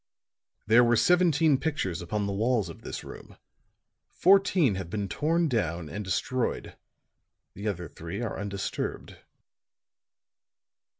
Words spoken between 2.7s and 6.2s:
this room; fourteen have been torn down and